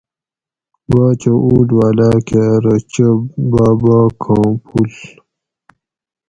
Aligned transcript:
باچہ 0.89 1.31
اُوٹ 1.45 1.67
والاۤ 1.77 2.17
کہ 2.27 2.39
ارو 2.53 2.75
چو 2.91 3.09
باباکاں 3.51 4.47
پُوڷ 4.65 4.91